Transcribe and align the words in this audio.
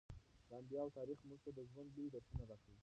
د 0.47 0.49
انبیاوو 0.59 0.95
تاریخ 0.97 1.19
موږ 1.27 1.39
ته 1.45 1.51
د 1.57 1.59
ژوند 1.69 1.89
لوی 1.95 2.07
درسونه 2.13 2.43
راکوي. 2.51 2.77